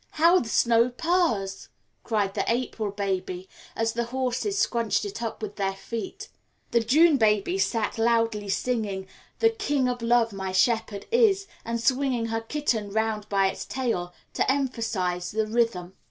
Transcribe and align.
"How 0.13 0.39
the 0.39 0.49
snow 0.49 0.89
purrs!" 0.89 1.69
cried 2.03 2.33
the 2.33 2.43
April 2.47 2.89
baby, 2.89 3.47
as 3.75 3.93
the 3.93 4.05
horses 4.05 4.57
scrunched 4.57 5.05
it 5.05 5.21
up 5.21 5.43
with 5.43 5.57
their 5.57 5.75
feet. 5.75 6.27
The 6.71 6.79
June 6.79 7.17
baby 7.17 7.59
sat 7.59 7.99
loudly 7.99 8.49
singing 8.49 9.05
"The 9.41 9.51
King 9.51 9.87
of 9.87 10.01
Love 10.01 10.33
my 10.33 10.53
Shepherd 10.53 11.05
is," 11.11 11.45
and 11.63 11.79
swinging 11.79 12.25
her 12.29 12.41
kitten 12.41 12.89
round 12.89 13.29
by 13.29 13.45
its 13.49 13.63
tail 13.63 14.11
to 14.33 14.51
emphasise 14.51 15.29
the 15.29 15.45
rhythm. 15.45 15.93